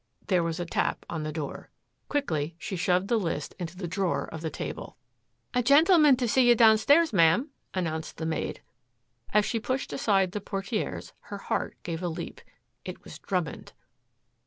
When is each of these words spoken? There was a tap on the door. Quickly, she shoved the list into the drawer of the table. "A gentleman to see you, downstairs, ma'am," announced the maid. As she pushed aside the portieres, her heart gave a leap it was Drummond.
There 0.25 0.41
was 0.41 0.59
a 0.59 0.65
tap 0.65 1.05
on 1.11 1.21
the 1.21 1.31
door. 1.31 1.69
Quickly, 2.09 2.55
she 2.57 2.75
shoved 2.75 3.07
the 3.07 3.19
list 3.19 3.53
into 3.59 3.77
the 3.77 3.87
drawer 3.87 4.25
of 4.25 4.41
the 4.41 4.49
table. 4.49 4.97
"A 5.53 5.61
gentleman 5.61 6.15
to 6.15 6.27
see 6.27 6.47
you, 6.49 6.55
downstairs, 6.55 7.13
ma'am," 7.13 7.51
announced 7.75 8.17
the 8.17 8.25
maid. 8.25 8.63
As 9.31 9.45
she 9.45 9.59
pushed 9.59 9.93
aside 9.93 10.31
the 10.31 10.41
portieres, 10.41 11.13
her 11.29 11.37
heart 11.37 11.77
gave 11.83 12.01
a 12.01 12.07
leap 12.09 12.41
it 12.83 13.03
was 13.03 13.19
Drummond. 13.19 13.73